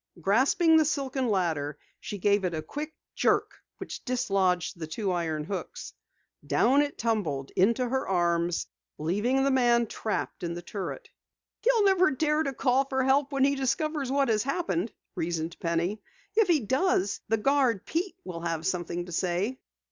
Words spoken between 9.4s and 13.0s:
the man trapped in the turret. "He'll never dare call